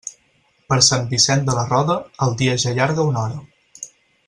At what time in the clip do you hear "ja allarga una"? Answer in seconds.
2.65-3.23